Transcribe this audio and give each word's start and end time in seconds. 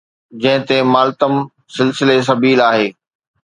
جنهن 0.41 0.61
تي 0.67 0.77
ماتم 0.93 1.33
سلسلي 1.77 2.17
سبيل 2.29 2.59
آهي 2.69 2.87